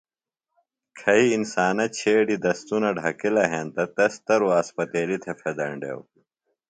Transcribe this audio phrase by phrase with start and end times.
[0.99, 6.03] کھئی انسانہ چھیڈیۡ دستُنہ ڈھکِلہ ہینتہ تس تروۡ اسپتیلیۡ تھےۡ پھیدینڈیوۡ۔